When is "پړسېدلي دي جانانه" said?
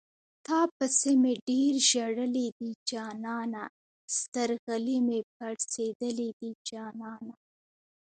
5.35-7.33